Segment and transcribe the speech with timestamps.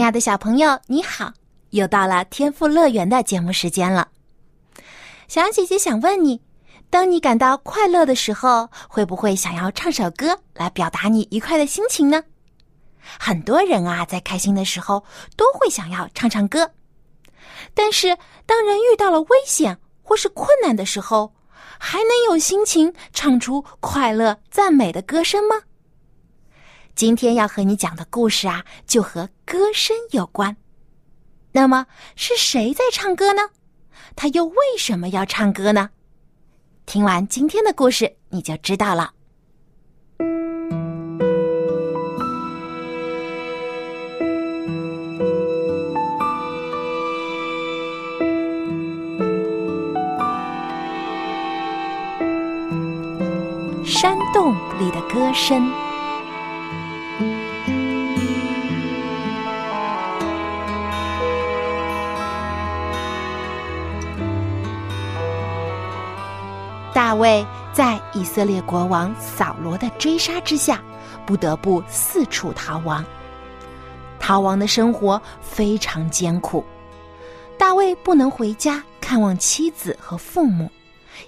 [0.00, 1.30] 亲爱的小朋友，你好！
[1.72, 4.08] 又到了天赋乐园的节目时间了。
[5.28, 6.40] 小姐姐想问你：
[6.88, 12.24] 当你感到快乐的时候，会不会想要唱首歌来表达你愉快的心情呢？
[13.18, 15.04] 很多人啊，在开心的时候
[15.36, 16.70] 都会想要唱唱歌。
[17.74, 21.34] 但是，当人遇到了危险或是困难的时候，
[21.78, 25.56] 还能有心情唱出快乐赞美的歌声吗？
[27.00, 30.54] 今天要和你讲的故事啊，就和歌声有关。
[31.52, 33.40] 那么是谁在唱歌呢？
[34.14, 35.88] 他又为什么要唱歌呢？
[36.84, 39.14] 听完今天的故事，你就知道了。
[53.86, 55.89] 山洞里的歌声。
[67.00, 70.82] 大卫在以色列国王扫罗的追杀之下，
[71.24, 73.02] 不得不四处逃亡。
[74.18, 76.62] 逃亡的生活非常艰苦，
[77.58, 80.70] 大卫不能回家看望妻子和父母，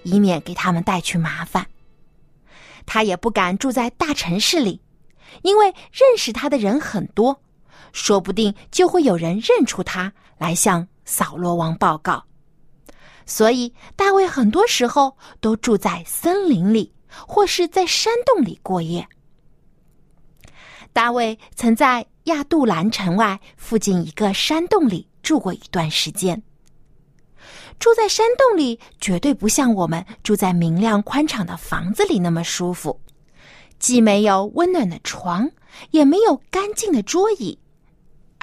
[0.02, 1.66] 以免给他们带去麻烦。
[2.84, 4.78] 他也不敢住在大城市里，
[5.40, 7.40] 因为认识他的人很多，
[7.94, 12.22] 说不定就会有人认出他来向扫罗王报告。
[13.26, 16.92] 所以，大卫很多时候都住在森林里，
[17.26, 19.06] 或是在山洞里过夜。
[20.92, 26.42] 大卫曾在亚杜兰城外附近一个山洞里住过一段时间。
[27.78, 33.00] 住在山洞里，绝对不像我们住在明亮宽敞的房子里那么舒服，
[33.78, 35.50] 既没有温暖的床，
[35.90, 37.58] 也没有干净的桌椅。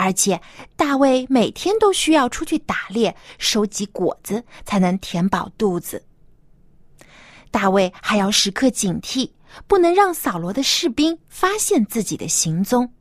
[0.02, 0.40] 而且，
[0.78, 6.02] 大卫每天都需要出去打猎，收集果子，才能填饱肚子。
[7.52, 9.30] 大卫还要时刻警惕，
[9.68, 12.94] 不能让扫罗的士兵发现自己的行踪。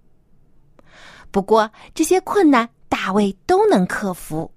[1.31, 4.53] 不过，这些困难大卫都能克服。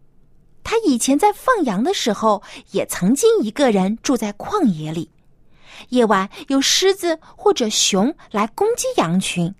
[0.63, 2.41] 他以前在放羊的时候，
[2.71, 5.11] 也曾经一个人住在旷野里，
[5.89, 9.53] 夜晚有狮子或者熊来攻击羊群。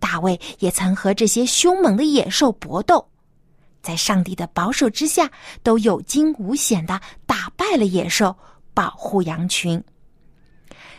[0.00, 3.06] 大卫也曾和这些凶猛的野兽搏斗，
[3.82, 5.30] 在上帝的保守之下，
[5.62, 8.34] 都有惊无险的打败了野兽，
[8.74, 9.80] 保护羊群。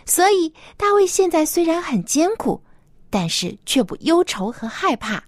[0.06, 2.64] 所以，大卫现在虽然很艰苦，
[3.10, 5.22] 但是却不忧愁和害怕，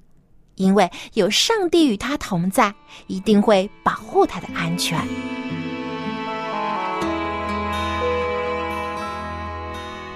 [0.56, 2.74] 因为有上帝与他同在，
[3.08, 5.00] 一定会保护他的安全。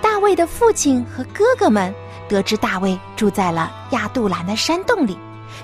[0.02, 1.94] 大卫的父亲和哥哥们。
[2.28, 5.18] 得知大卫住在了亚杜兰的山洞里，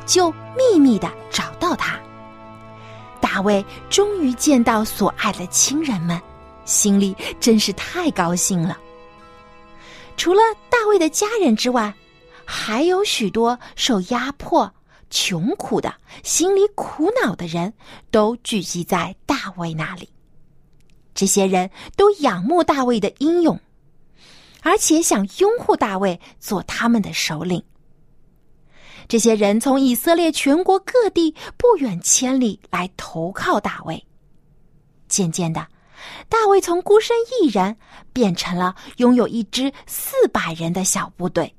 [0.06, 2.00] 就秘密的找到他。
[3.20, 6.22] 大卫终于见到所爱的亲人们，
[6.66, 8.78] 心里真是太高兴了。
[10.18, 11.94] 除了大卫的家人之外，
[12.46, 14.72] 还有许多受压迫、
[15.10, 15.94] 穷苦的、
[16.24, 17.74] 心里苦恼的人
[18.12, 20.10] 都聚集在大卫那里。
[21.16, 23.60] 这些人都仰慕大卫的英勇。
[24.64, 27.64] 而且想拥护大卫做他们的首领。
[29.08, 34.04] 这些人从以色列全国各地不远千里来投靠大卫。
[35.10, 35.68] 渐渐的，
[36.30, 37.78] 大卫从孤身一人
[38.14, 41.54] 变成了拥有一支四百人的小部队。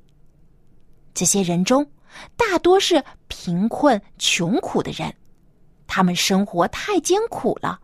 [1.13, 1.89] 这些人中，
[2.35, 5.15] 大多是贫困穷苦的人，
[5.85, 7.79] 他们生活太艰苦了，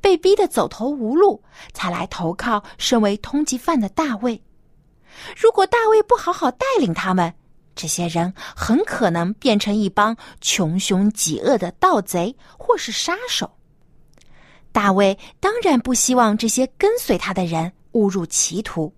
[0.00, 1.42] 被逼得走投无路，
[1.74, 4.42] 才来投靠身为通缉犯的大卫。
[5.36, 7.32] 如果大卫不好好带领他们，
[7.74, 13.50] 这些人很可能变成一帮穷凶极恶的盗贼或是杀手。
[14.72, 18.92] 大卫当然不希望这些跟随他的人误入歧途，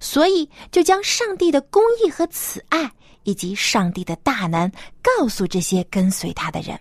[0.00, 2.90] 所以就将上帝的公义和慈爱
[3.22, 4.70] 以及上帝的大能
[5.02, 6.78] 告诉这些跟随他的人。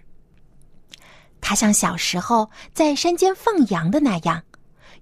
[1.41, 4.43] 他像小时候在山间放羊的那样。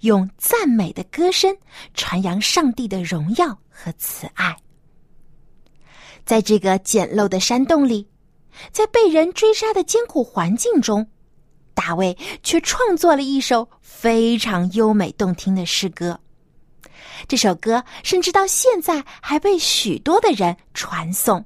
[0.03, 1.55] 用赞美的歌声
[1.93, 4.55] 传扬上帝的荣耀和慈爱。
[6.25, 8.07] 在这个简陋的山洞里，
[8.71, 11.07] 在被人追杀的艰苦环境中，
[11.73, 16.19] 大卫却创作了一首非常优美动听的诗歌。
[17.27, 21.45] 这首歌甚至到现在还被许多的人传颂。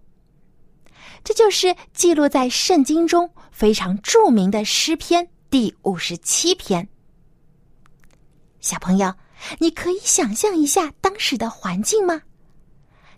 [1.24, 6.88] 这就是记录在圣经中非常著名的诗篇第五十七篇。
[8.60, 9.14] 小朋友，
[9.60, 12.22] 你可以想象一下当时的环境吗？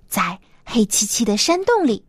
[0.07, 2.05] 在黑漆漆的山洞里，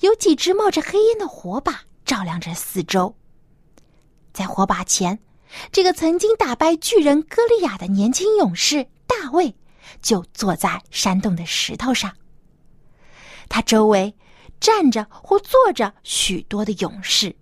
[0.00, 3.14] 有几只冒着黑烟的火把照亮着四周。
[4.32, 5.18] 在火把前，
[5.70, 9.54] 这个曾经打败巨人歌利亚的年轻勇士大卫，
[10.02, 12.12] 就坐在山洞的石头上。
[13.48, 14.14] 他周围。
[14.58, 17.36] 站着或坐着许多的勇士。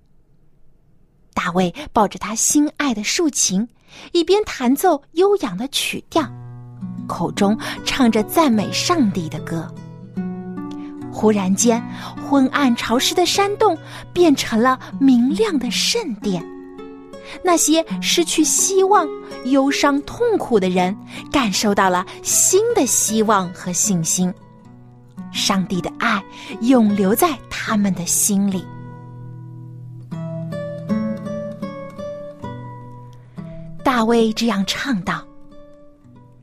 [1.33, 3.67] 大卫抱着他心爱的竖琴，
[4.13, 6.27] 一边弹奏悠扬的曲调，
[7.07, 9.73] 口中唱着赞美上帝的歌。
[11.13, 11.83] 忽然间，
[12.29, 13.79] 昏暗潮湿的山洞
[14.13, 16.45] 变成了明亮的圣殿。
[17.43, 19.09] 那些失去希望、
[19.47, 20.97] 忧伤、痛苦的人，
[21.31, 24.33] 感受到了新的希望和信心。
[25.33, 26.23] 上帝的爱
[26.61, 28.65] 永留在他们的心里。
[33.95, 35.25] 大卫这样唱道：“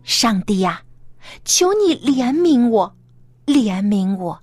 [0.05, 0.81] 上帝呀，
[1.43, 2.95] 求你怜悯我，
[3.45, 4.41] 怜悯我，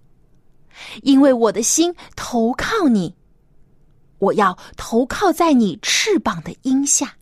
[1.00, 3.16] 因为我的心投靠你。
[4.18, 7.14] 我要投靠在你翅膀的荫下，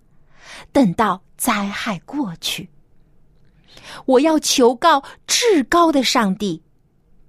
[0.73, 2.69] 等到灾害过去。
[4.06, 6.61] 我要求告至高的上帝。”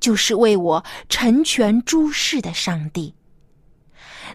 [0.02, 3.14] 就是为我成全诸事的上帝。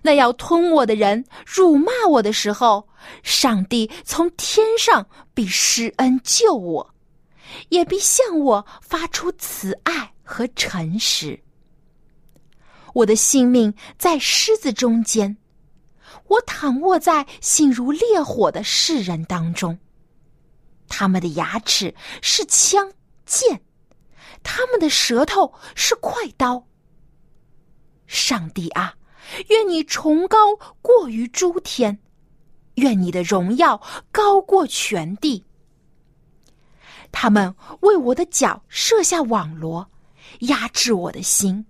[0.00, 2.88] 那要吞我的人辱骂我的时候，
[3.22, 6.94] 上帝从天上必施恩救我，
[7.68, 11.38] 也必向我发出慈爱和诚实。
[12.94, 15.36] 我的性命在狮子中间，
[16.28, 19.78] 我躺卧在心如烈火的世人当中。
[20.88, 22.92] 他们的牙齿是枪
[23.24, 23.62] 剑。
[24.42, 26.66] 他们的舌头是快刀。
[28.06, 28.92] 上帝啊，
[29.48, 30.38] 愿你崇高
[30.80, 31.98] 过于诸天，
[32.74, 33.80] 愿你的荣耀
[34.10, 35.44] 高过全地。
[37.10, 39.90] 他们为我的脚设下网罗，
[40.40, 41.66] 压制我的心。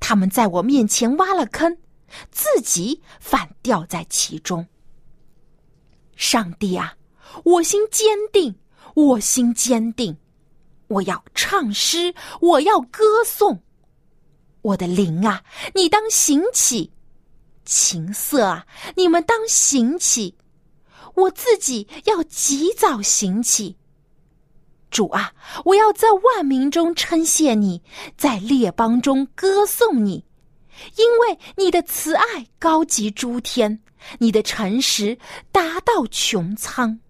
[0.00, 1.78] 他们在我面前挖了坑，
[2.30, 4.66] 自己反掉在其中。
[6.16, 6.94] 上帝啊，
[7.44, 8.54] 我心坚定，
[8.94, 10.16] 我心坚定。
[10.88, 13.62] 我要唱诗，我要歌颂，
[14.62, 15.42] 我的灵啊，
[15.74, 16.90] 你当醒起；
[17.64, 18.66] 琴瑟啊，
[18.96, 20.36] 你们当醒起。
[21.14, 23.76] 我自己要及早醒起。
[24.90, 25.32] 主啊，
[25.64, 27.82] 我要在万民中称谢你，
[28.16, 30.24] 在列邦中歌颂你，
[30.96, 33.82] 因为你的慈爱高及诸天，
[34.18, 35.18] 你的诚实
[35.52, 37.00] 达到穹苍。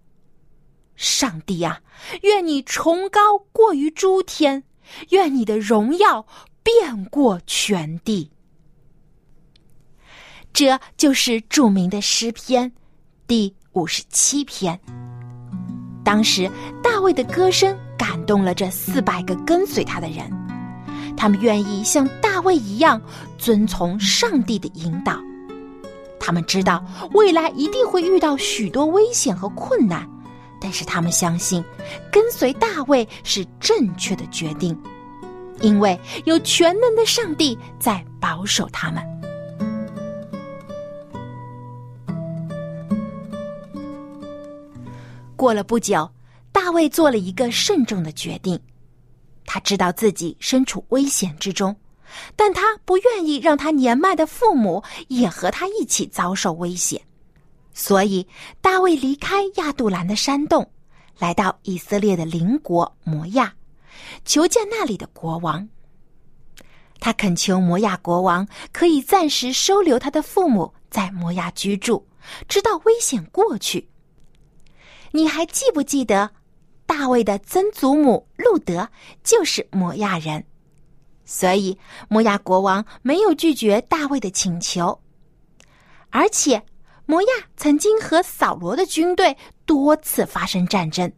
[0.95, 1.81] 上帝啊，
[2.23, 4.63] 愿你崇高过于诸天，
[5.11, 6.25] 愿你的荣耀
[6.69, 8.29] 遍过全地。
[10.53, 12.71] 这就是著名的诗篇
[13.25, 14.79] 第五十七篇。
[16.03, 16.49] 当时
[16.83, 20.29] 大卫的歌声感动了这四百个跟随他的人，
[21.17, 23.01] 他们愿意像大卫一样
[23.39, 25.19] 遵从上帝的引导。
[26.19, 30.07] 他们知道未来一定会遇到许多危险和困难。
[30.61, 31.63] 但是他们相信，
[32.11, 34.77] 跟随大卫是正确的决定，
[35.61, 39.03] 因为有全能的上帝在保守他们。
[45.35, 46.09] 过了不久，
[46.51, 48.59] 大卫做了一个慎重的决定。
[49.45, 51.75] 他知道自己身处危险之中，
[52.35, 57.01] 但他不愿意让他年迈的父母也和他一起遭受危险。
[57.73, 58.27] 所以，
[58.59, 60.69] 大卫离开亚杜兰的山洞，
[61.17, 63.53] 来到以色列的邻国摩亚，
[64.25, 65.67] 求见那里的国王。
[66.99, 72.05] 他恳求摩亚国王可以暂时收留他的父母在摩亚居住，
[72.47, 73.89] 直到危险过去。
[75.11, 76.31] 你还记不记得，
[76.85, 78.89] 大卫的曾祖母路德
[79.23, 80.43] 就是摩亚人？
[81.25, 81.77] 所以，
[82.07, 85.01] 摩亚国王没有拒绝大卫的请求，
[86.09, 86.63] 而且。
[87.05, 91.11] 摩亚曾经和扫罗的军队多次发生战争，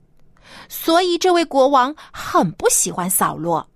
[0.69, 3.67] 所以这位国王很不喜欢扫罗。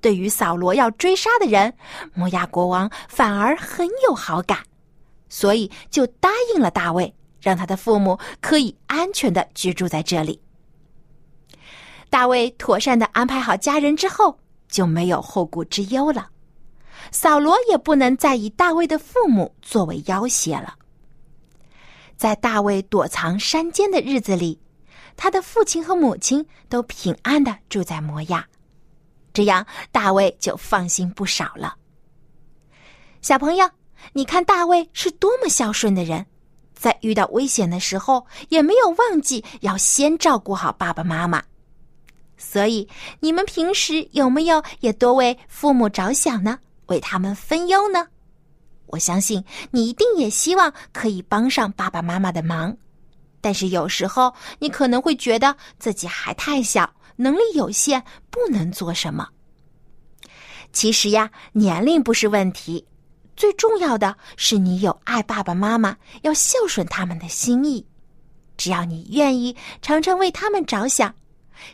[0.00, 1.72] 对于扫罗要追杀的人，
[2.14, 4.58] 摩亚国王反而很有好感，
[5.28, 10.40] 所以就答应了大卫，让他的父母可以安全的居住在这里。
[12.08, 16.28] 大卫妥善的安排好家人之后，就没有后顾之忧了。
[17.12, 20.74] 扫罗也不能再以大卫的父母作为要挟了。
[22.16, 24.60] 在大卫躲藏山间的日子里，
[25.22, 28.42] 他的父亲和母亲都平安的住在摩亚，
[29.34, 31.76] 这样大卫就放心不少了。
[33.20, 33.68] 小朋友，
[34.14, 36.24] 你看大卫是多么孝顺的人，
[36.72, 41.42] 在遇到危险的时候也没有忘记要先照顾好爸爸妈妈。
[42.38, 42.88] 所以，
[43.20, 46.58] 你们平时有没有也多为父母着想呢？
[46.86, 48.06] 为他们分忧呢？
[48.86, 52.74] 我相信你一定也希望可以帮上爸爸妈妈的忙，
[53.40, 59.28] 但是有时候你可能会觉得自己还太小，能力有限，不能做什么。
[60.72, 62.86] 其实呀，年龄不是问题。
[63.36, 67.84] 最重要的是，你有爱爸爸妈妈、要孝顺他们的心意。
[68.56, 71.14] 只要你愿意常常为他们着想，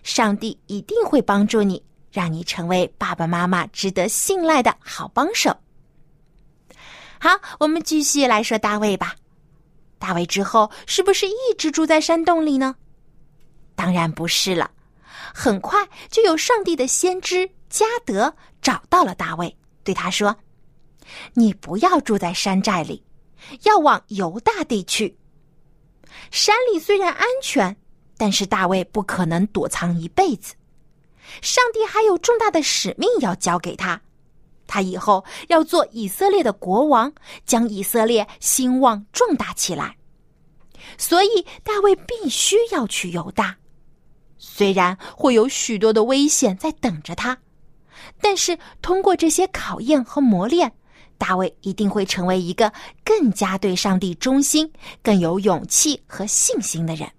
[0.04, 1.82] 上帝一定会帮助你，
[2.12, 5.54] 让你成为爸爸妈妈值得信赖的好帮手。
[7.18, 9.16] 好，我们继续来说大卫吧。
[10.06, 12.76] 大卫之后是不是一直住在山洞里呢？
[13.74, 14.70] 当然不是了。
[15.34, 18.32] 很快就有上帝的先知加德
[18.62, 20.36] 找到了大卫，对他说。
[21.34, 23.02] 你不要住在山寨里，
[23.64, 25.18] 要往犹大地去。
[26.30, 27.76] 山里虽然安全，
[28.16, 30.54] 但是大卫不可能躲藏一辈子。
[31.42, 34.00] 上帝还有重大的使命要交给他，
[34.76, 37.10] 他以后要做以色列的国王，
[37.46, 39.96] 将以色列兴旺壮大起来。
[40.98, 43.56] 所以大卫必须要去犹大，
[44.36, 47.38] 虽然会有许多的危险在等着他，
[48.20, 50.70] 但是通过这些考验和磨练。
[51.16, 52.70] 大卫一定会成为一个
[53.02, 54.70] 更加对上帝忠心、
[55.02, 57.10] 更有勇气和信心的人。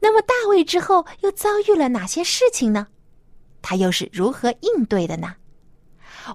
[0.00, 2.88] 那么，大卫之后又遭遇了哪些事情呢？
[3.62, 5.36] 他又是如何应对的呢？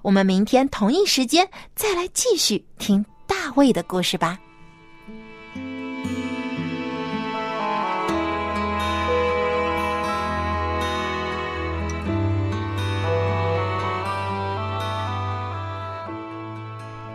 [0.02, 4.38] 我们明天同一时间再来继续听大卫的故事吧。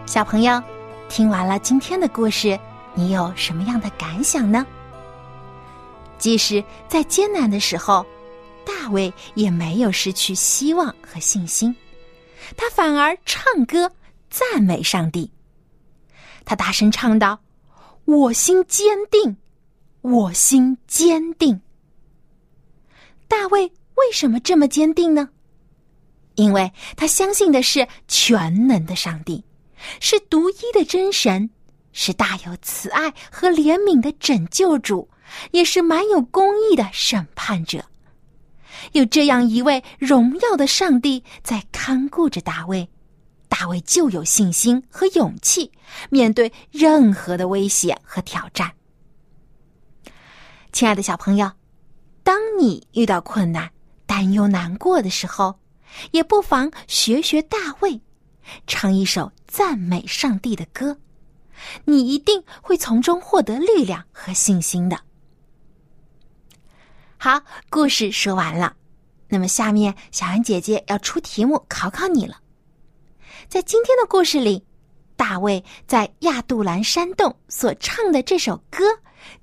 [0.06, 0.62] 小朋友，
[1.08, 2.60] 听完了今天的故事，
[2.94, 4.66] 你有什么样的感想呢？
[6.18, 8.06] 即使在艰难的时候，
[8.66, 11.74] 大卫也没有失去希望和信心，
[12.56, 13.92] 他反而唱歌
[14.30, 15.32] 赞美上帝。
[16.46, 17.40] 他大声唱道
[18.06, 19.38] ：“我心坚定，
[20.02, 21.62] 我心坚定。”
[23.28, 23.64] 大卫
[23.96, 25.30] 为什么这么坚定呢？
[26.36, 29.44] 因为他相信的是全能的上帝。
[30.00, 31.50] 是独一的真神，
[31.92, 35.10] 是大有慈爱和怜悯的拯救主，
[35.52, 37.84] 也是满有公义的审判者。
[38.94, 42.90] 有这样一位荣耀的上帝在看顾着大卫，
[43.48, 45.72] 大卫就有信心和勇气
[46.10, 48.72] 面对任何的威胁和挑战。
[50.72, 51.52] 亲爱的小朋友，
[52.24, 53.70] 当你遇到困难、
[54.06, 55.60] 担忧、难过的时候，
[56.12, 58.02] 也不妨学学大卫。
[58.66, 60.98] 唱一首赞美上帝的歌，
[61.86, 65.00] 你一定会从中获得力量和信心的。
[67.24, 68.76] 好，故事说完了，
[69.28, 72.38] 那么下面小安姐姐要出题目考考你了。
[73.48, 74.66] 在今天的故事里，
[75.16, 78.86] 大卫在亚杜兰山洞所唱的这首歌，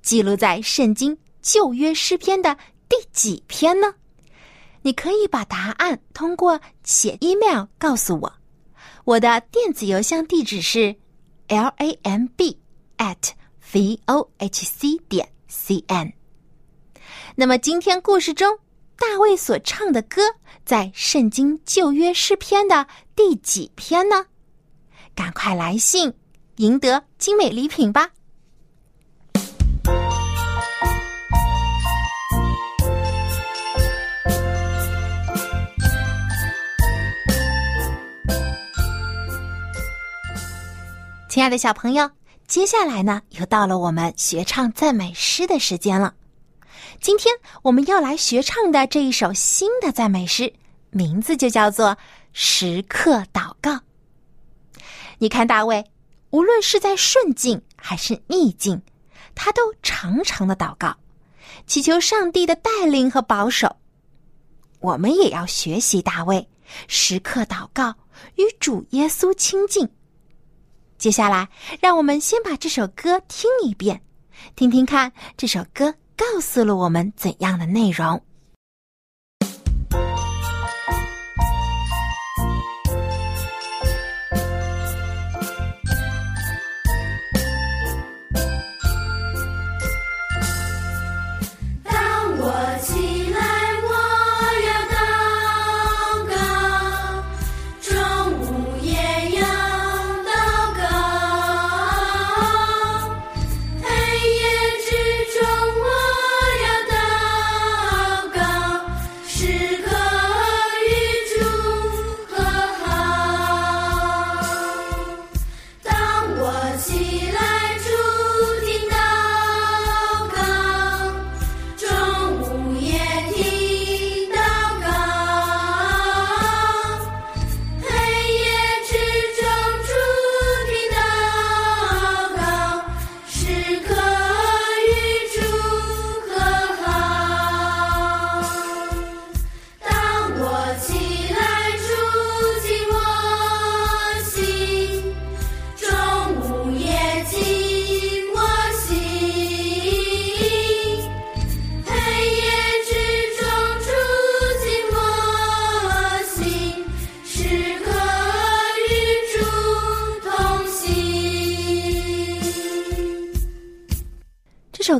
[0.02, 2.52] 记录在圣经旧约诗篇的
[2.88, 3.94] 第几篇呢？
[4.82, 8.32] 你可以把答案通过写 email 告诉我。
[9.04, 10.96] 我的电子邮箱地址是
[11.46, 12.58] l a m b
[12.96, 13.30] at
[13.72, 16.17] v o h c 点 c n。
[17.40, 18.58] 那么今天故事中
[18.96, 20.22] 大卫所唱的歌
[20.64, 24.26] 在圣经旧约诗篇的第几篇呢？
[25.14, 26.12] 赶快来信，
[26.56, 28.10] 赢得精美礼品吧！
[41.28, 42.10] 亲爱的小朋友，
[42.48, 46.14] 接下来呢，又到了我们学唱赞美诗的时间了。
[47.00, 50.52] 今天我们要来学唱的这一首新的赞美诗，
[50.90, 51.90] 名字就叫做
[52.32, 53.72] 《时刻祷告》。
[55.18, 55.84] 你看，大卫
[56.30, 58.82] 无论是在顺境还是逆境，
[59.34, 60.96] 他都常常的祷告，
[61.66, 63.76] 祈求上帝的带领和保守。
[64.80, 66.48] 我们也要学习大卫，
[66.88, 67.94] 时刻祷告，
[68.34, 69.88] 与主耶稣亲近。
[70.98, 71.48] 接下来，
[71.80, 74.02] 让我们先把这首歌听一遍，
[74.56, 78.20] 听听看这首歌告诉了我们怎样的内容。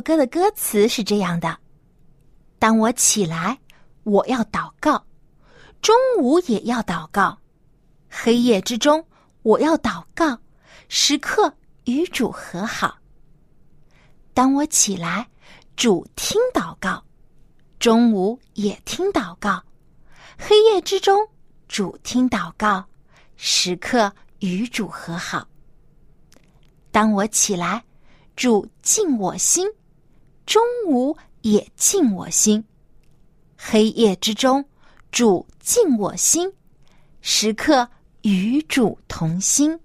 [0.01, 1.57] 歌的歌词是这样的：
[2.57, 3.57] 当我起来，
[4.03, 5.01] 我要祷告；
[5.81, 7.37] 中午也要祷告；
[8.09, 9.05] 黑夜之中，
[9.43, 10.37] 我要祷告，
[10.87, 11.53] 时刻
[11.85, 12.97] 与主和好。
[14.33, 15.27] 当我起来，
[15.75, 17.01] 主听祷告；
[17.79, 19.61] 中午也听祷告；
[20.37, 21.27] 黑夜之中，
[21.67, 22.85] 主听祷告，
[23.35, 25.47] 时刻与主和好。
[26.91, 27.83] 当我起来，
[28.35, 29.67] 主进我心；
[30.49, 32.63] 中午也进我心；
[33.55, 34.65] 黑夜之中，
[35.11, 36.51] 主进我心，
[37.21, 37.87] 时刻
[38.23, 39.79] 与主同心。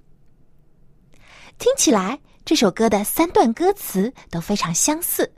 [1.58, 5.30] 听起来，这首歌的三段歌词都非常相似，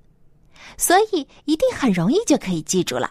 [0.78, 3.10] 所以一定很容易就可以记住了。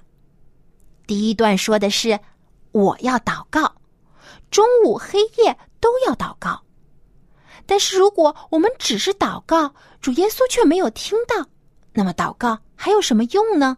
[1.05, 2.17] 第一段说的是
[2.71, 3.75] 我要祷告，
[4.49, 6.63] 中午、黑夜都要祷告。
[7.65, 11.45] 但是，如果我们只是祷告，主耶稣却没有听到，
[11.95, 13.77] 那么祷告还有什么用呢？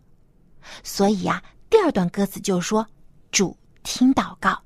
[0.83, 2.85] 所以呀，第二段歌词就说
[3.31, 4.59] ：“主听祷告。”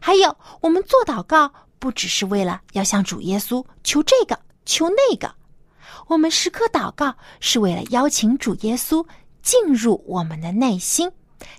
[0.00, 5.34] 还有，我们做祷告不只是为了要向主耶稣求这个求那个，
[6.06, 9.04] 我们时刻祷告是为了邀请主耶稣
[9.42, 11.10] 进入我们的内心，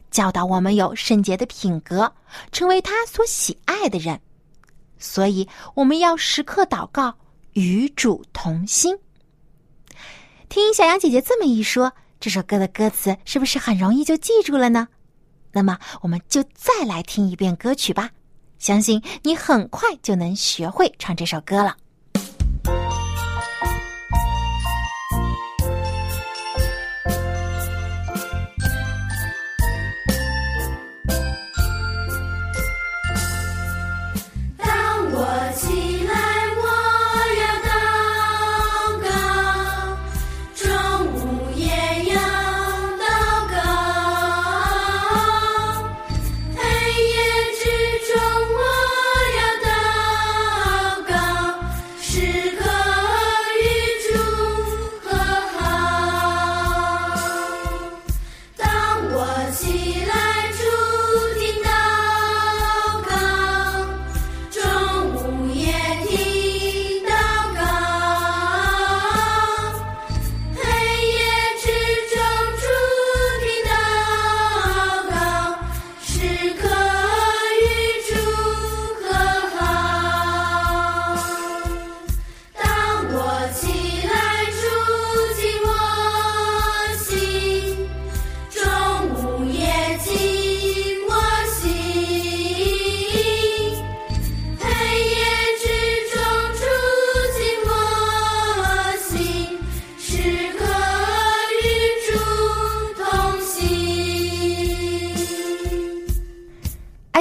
[0.10, 2.12] 教导我们有圣洁的品格，
[2.54, 4.20] 成为他所喜爱的人。
[4.98, 7.14] 所以，我们要时刻祷告，
[7.54, 8.98] 与主同心。
[10.50, 14.88] 听小羊姐姐这么一说，这首歌的歌词是不是很容易就记住了呢？
[15.52, 18.10] 那么，我们就再来听一遍歌曲吧。
[18.58, 21.78] 相信你很快就能学会唱这首歌了。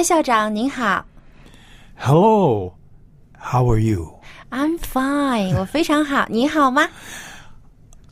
[0.09, 1.05] 校长您好
[1.95, 2.73] ，Hello,
[3.39, 4.19] how are you?
[4.49, 6.89] I'm fine，我非常好， 你好吗？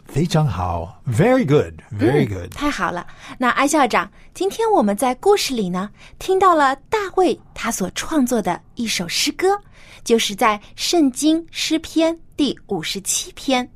[0.06, 3.08] 非常好，Very good, very good，太好了。
[3.40, 9.60] 那艾校长，今天我们在故事里呢，听到了大卫他所创作的一首诗歌，
[10.04, 13.68] 就是在圣经诗篇第五十七篇。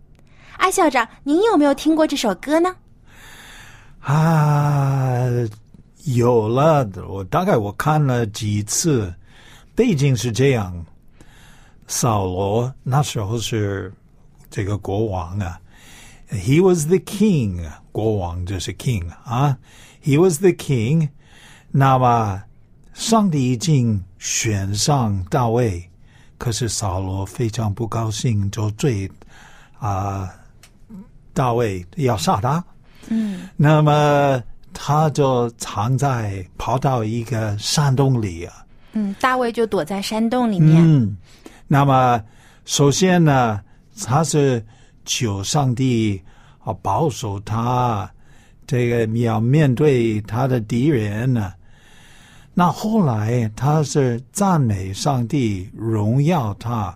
[0.57, 2.75] 艾校长，您有没有听过这首歌呢？
[4.01, 5.25] 啊。
[6.05, 9.13] 有了，我大概我看了几次，
[9.75, 10.85] 背景是这样：
[11.87, 13.93] 扫罗那时候是
[14.49, 15.59] 这个国王啊
[16.31, 19.57] ，He was the king，国王就是 king 啊
[20.03, 21.09] ，He was the king。
[21.69, 22.41] 那么
[22.93, 25.87] 上帝已经选上大卫，
[26.37, 29.09] 可是扫罗非常不高兴，就追
[29.77, 30.29] 啊
[31.33, 32.63] 大卫要杀他。
[33.09, 34.43] 嗯，那么。
[34.73, 38.65] 他就藏在跑到一个山洞里啊。
[38.93, 40.83] 嗯，大卫就躲在山洞里面。
[40.83, 41.15] 嗯，
[41.67, 42.21] 那么
[42.65, 43.61] 首先呢，
[44.05, 44.65] 他是
[45.05, 46.21] 求上帝
[46.63, 48.11] 啊保守他，
[48.67, 51.53] 这个要面对他的敌人呢。
[52.53, 56.93] 那后来他是赞美上帝，荣耀他。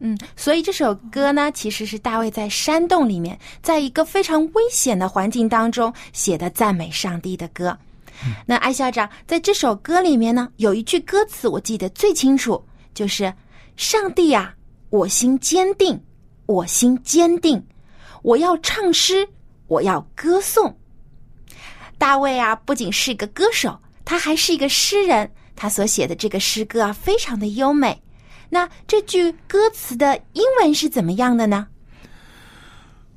[0.00, 7.76] 嗯，所以这首歌呢，其实是大卫在山洞里面，在一个非常危险的环境当中写的赞美上帝的歌。
[8.46, 12.62] 那艾校长在这首歌里面呢，有一句歌词我记得最清楚，
[12.94, 13.32] 就是
[13.76, 14.54] “上帝啊，
[14.90, 16.02] 我心坚定，
[16.46, 17.62] 我心坚定，
[18.22, 19.28] 我要唱诗，
[19.66, 20.78] 我要歌颂。”
[21.98, 28.02] 大卫啊，不仅是一个歌手，他还是一个诗人，他所写的这个诗歌啊，非常的优美。
[28.48, 31.66] 那这句歌词的英文是怎么样的呢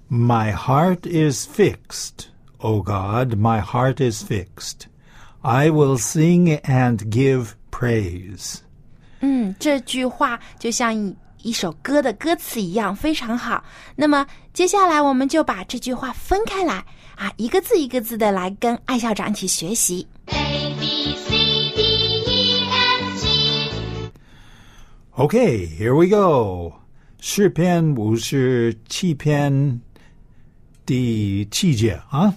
[0.09, 4.87] My heart is fixed, O God, my heart is fixed.
[5.41, 8.57] I will sing and give praise.
[9.21, 13.63] 嗯，这句话就像一一首歌的歌词一样，非常好。
[13.95, 16.83] 那么接下来我们就把这句话分开来
[17.15, 20.07] 啊，一个字一个字的来跟艾校长一起学习。
[25.18, 26.72] Okay, here we go.
[27.20, 29.80] 诗篇五十七篇
[30.84, 32.34] 第七节啊。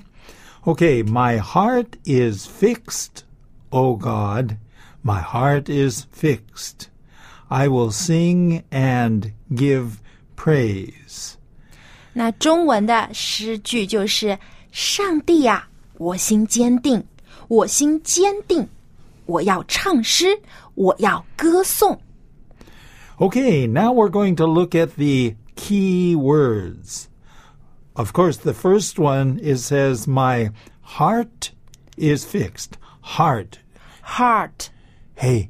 [0.64, 3.24] Okay, my heart is fixed,
[3.70, 4.58] O God.
[5.04, 6.88] My heart is fixed.
[7.48, 9.92] I will sing and give
[10.36, 11.34] praise.
[12.14, 17.04] 那中文的诗句就是：“上帝呀、我心坚定，
[17.48, 18.68] 我心坚定，
[19.26, 20.40] 我要唱诗，
[20.76, 22.02] 我要歌颂。
[23.22, 27.10] Okay, now we're going to look at the key words.
[27.96, 30.52] Of course, the first one it says, My
[30.82, 31.52] heart
[31.98, 32.78] is fixed.
[33.02, 33.60] Heart.
[34.02, 34.70] Heart,
[35.16, 35.50] Hey,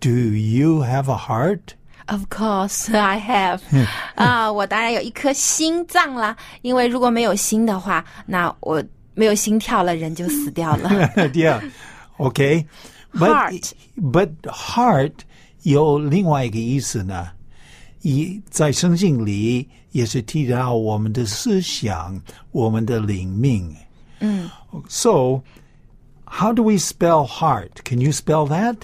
[0.00, 1.74] do you have a heart?
[2.10, 3.60] of course I have
[4.14, 6.36] 啊，我当然有一颗心脏啦。
[6.62, 8.82] 因为如果没有心的话，那我
[9.14, 10.88] 没有心跳了，人就死掉了。
[11.34, 11.60] yeah.
[12.18, 12.66] Okay.
[13.14, 13.72] But, Heart.
[13.96, 15.12] But heart
[15.62, 17.28] 有另外一个意思呢。
[18.02, 22.20] 一在圣经里也是提到我们的思想，
[22.52, 23.74] 我们的灵命。
[24.20, 24.48] 嗯
[24.88, 25.42] So,
[26.24, 27.82] how do we spell heart?
[27.84, 28.82] Can you spell that?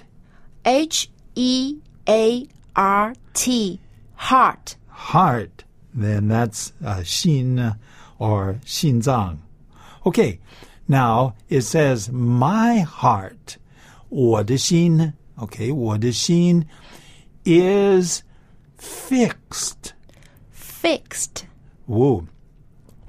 [0.64, 3.78] H E A R T,
[4.16, 4.74] heart.
[4.88, 5.64] Heart.
[5.96, 7.72] Then that's uh, 心
[8.18, 9.38] or 心脏.
[10.02, 10.38] Okay.
[10.86, 13.58] Now it says my heart.
[14.08, 15.14] 我的心.
[15.38, 15.72] Okay.
[15.72, 16.66] 我的心
[17.44, 18.22] is
[18.78, 19.92] fixed.
[20.52, 21.46] Fixed.
[21.86, 22.26] Woo.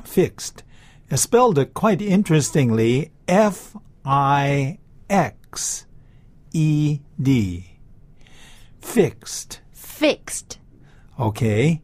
[0.03, 0.63] Fixed.
[1.09, 5.85] It's spelled it quite interestingly F I X
[6.53, 7.79] E D.
[8.81, 9.61] Fixed.
[9.71, 10.59] Fixed.
[11.19, 11.81] Okay.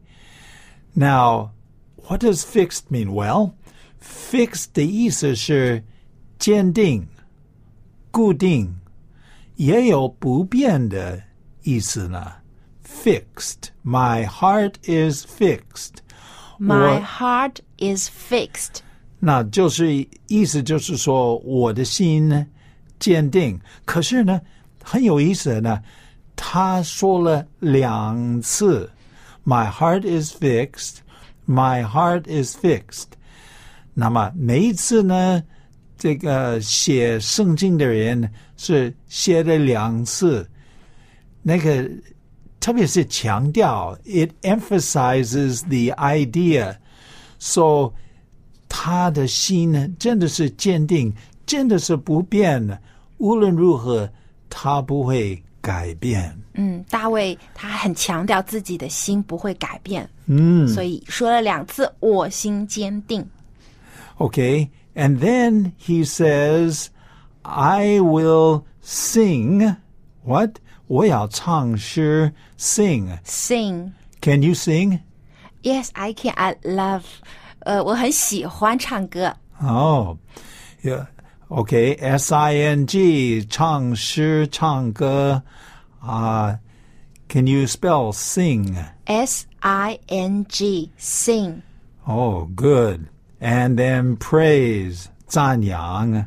[0.94, 1.52] Now,
[1.96, 3.12] what does fixed mean?
[3.12, 3.54] Well,
[4.00, 5.84] fixed 的意思是
[6.38, 7.06] 坚定、
[8.10, 8.74] 固定，
[9.57, 11.21] 也有不变的
[11.61, 12.31] 意思呢。
[12.83, 13.69] Fixed.
[13.83, 15.97] My heart is fixed.
[16.57, 18.79] My heart is fixed.
[19.19, 22.47] 那就是意思就是说，我的心
[22.99, 23.59] 坚定。
[23.85, 24.39] 可是呢，
[24.83, 25.83] 很有意思的呢，
[26.35, 28.89] 他说了两次
[29.45, 30.97] ，My heart is fixed,
[31.47, 33.05] My heart is fixed。
[33.93, 35.43] 那么每一次呢，
[35.97, 40.47] 这个写圣经的人是写了两次，
[41.41, 41.89] 那个
[42.59, 46.75] 特别是强调，it emphasizes the idea。
[47.39, 47.93] So
[48.67, 51.13] 他的心呢，真的是坚定，
[51.45, 52.77] 真的是不变的。
[53.17, 54.09] 无论如何，
[54.49, 56.37] 他不会改变。
[56.53, 63.23] 嗯，大卫他很强调自己的心不会改变，嗯所以说了两次“我心坚定
[64.17, 66.87] Okay, and then he says,
[67.46, 69.76] "I will sing."
[70.24, 70.56] What?
[70.86, 73.18] 我要唱诗 sing.
[73.24, 73.92] ”，sing。
[74.20, 75.00] Can you sing?
[75.62, 76.32] Yes, I can.
[76.34, 77.02] I love.
[77.60, 79.36] 呃，我很喜欢唱歌。
[79.62, 80.16] Oh,
[80.82, 81.06] yeah.
[81.48, 85.42] Okay, S I N G 唱诗唱歌
[86.00, 86.58] 啊、
[87.28, 88.74] can you spell sing?
[89.04, 91.62] S I N G sing.
[92.06, 93.08] Oh, good.
[93.40, 96.26] And then praise 赞扬。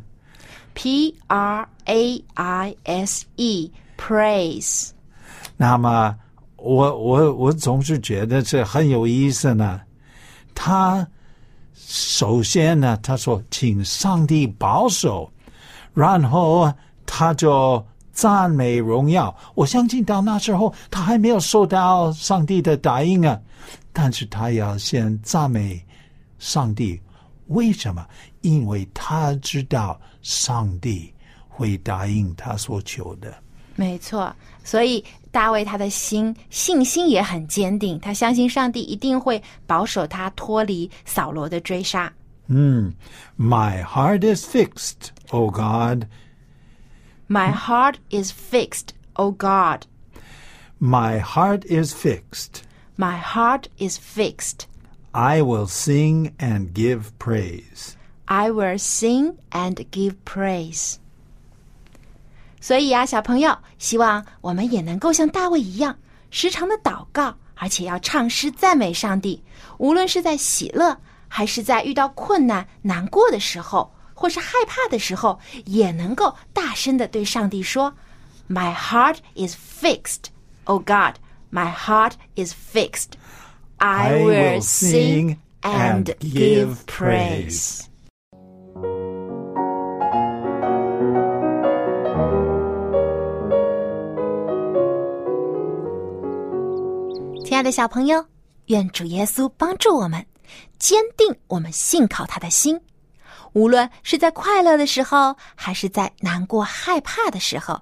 [0.83, 4.93] P R A I S E praise.
[5.59, 6.16] 那么，
[6.57, 9.83] 我我我总是觉得这很有意思呢。
[10.55, 11.07] 他
[11.75, 15.31] 首先呢，他说请上帝保守，
[15.93, 16.73] 然后
[17.05, 19.37] 他就赞美荣耀。
[19.55, 23.38] 我相信到那时候他还没有受到上帝的答应啊，
[23.93, 25.85] 但是他要先赞美
[26.38, 26.99] 上帝。
[27.49, 28.03] 为什么？
[28.40, 31.13] 因为他知道上帝
[31.48, 33.34] 会答应他所求的。
[33.76, 42.12] 没错，所以大卫他的心信心也很坚定，他相信上帝一定会保守他脱离扫罗的追杀。
[42.48, 42.94] Hmm.
[43.38, 46.06] My heart is fixed, O God.
[47.28, 49.86] My heart is fixed, O God.
[50.80, 52.62] My heart is fixed.
[52.98, 54.68] My heart is fixed.
[55.12, 57.96] I will sing and give praise.
[58.30, 60.96] I will sing and give praise.
[62.60, 65.96] 所以啊，小朋友，希望我们也能够像大卫一样，
[66.32, 69.44] 时常的祷告，而且要唱诗赞美上帝。
[69.78, 77.94] 无论是在喜乐 还是在遇到困难、难过的时候，或是害怕的时候，也能够大声的对上帝说：“
[78.50, 80.32] My heart is fixed,
[80.63, 81.18] Oh God,
[81.52, 83.12] my heart is fixed.
[83.78, 87.86] I will sing and give praise.”
[97.61, 98.25] 爱的小朋友，
[98.68, 100.25] 愿主耶稣帮助我们，
[100.79, 102.81] 坚定我们信靠他的心。
[103.53, 107.79] 无论是在快乐的时候，还是在难过、害怕的时候，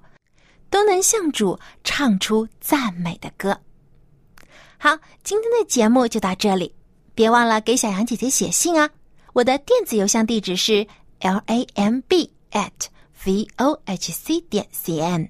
[0.69, 3.57] 都能向主唱出赞美的歌。
[4.77, 6.75] 好，今天的节目就到这里，
[7.15, 8.89] 别忘了给小羊姐姐写信啊！
[9.31, 10.85] 我的电子邮箱地址是
[11.21, 12.69] l a m b at
[13.23, 15.29] v o h c 点 c n。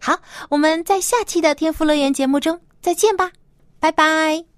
[0.00, 0.18] 好，
[0.48, 3.30] 我们在下期的天赋乐园节目中再见吧。
[3.84, 4.53] 拜拜。